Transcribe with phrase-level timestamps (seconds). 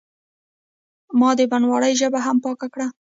[1.19, 2.87] ما د بڼوالۍ ژبه هم پاکه کړه.